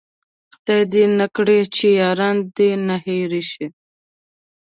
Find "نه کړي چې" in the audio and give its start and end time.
1.19-1.87